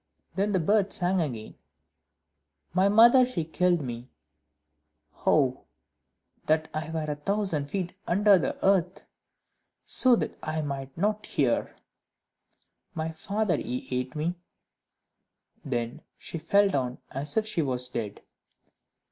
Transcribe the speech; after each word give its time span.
Then 0.33 0.51
the 0.51 0.59
bird 0.59 0.91
sang 0.93 1.21
again 1.21 1.59
"My 2.73 2.89
mother, 2.89 3.23
she 3.23 3.45
killed 3.45 3.81
me;" 3.81 4.09
"Oh, 5.27 5.65
that 6.47 6.67
I 6.73 6.89
were 6.89 7.05
a 7.07 7.15
thousand 7.17 7.69
feet 7.69 7.93
under 8.07 8.39
the 8.39 8.57
earth, 8.65 9.05
so 9.85 10.15
that 10.15 10.35
I 10.41 10.63
might 10.63 10.97
not 10.97 11.27
hear!" 11.27 11.75
"My 12.95 13.11
father, 13.11 13.57
he 13.57 13.87
ate 13.91 14.15
me," 14.15 14.33
Then 15.63 16.01
she 16.17 16.39
fell 16.39 16.67
down, 16.67 16.97
as 17.11 17.37
if 17.37 17.45
she 17.45 17.61
was 17.61 17.87
dead. 17.87 18.23